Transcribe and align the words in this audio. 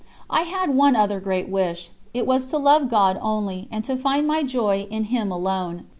I 0.31 0.41
had 0.49 0.71
one 0.75 0.95
other 0.95 1.19
great 1.19 1.47
wish; 1.47 1.91
it 2.11 2.25
was 2.25 2.49
to 2.49 2.57
love 2.57 2.89
God 2.89 3.19
only, 3.21 3.67
and 3.69 3.85
to 3.85 3.95
find 3.95 4.25
my 4.27 4.41
joy 4.41 4.87
in 4.89 5.03
Him 5.13 5.31
alone. 5.31 5.85